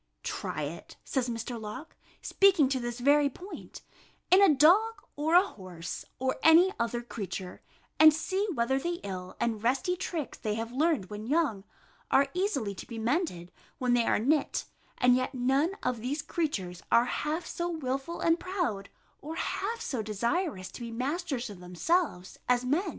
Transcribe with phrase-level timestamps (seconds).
[0.23, 1.61] "Try it," says Mr.
[1.61, 3.83] Locke, speaking to this very point,
[4.31, 7.61] "in a dog, or a horse, or any other creature,
[7.99, 11.65] and see whether the ill and resty tricks they have learned when young,
[12.09, 14.65] are easily to be mended, when they are knit;
[14.97, 18.89] and yet none of these creatures are half so wilful and proud,
[19.21, 22.89] or half so desirous to be masters of themselves, as men."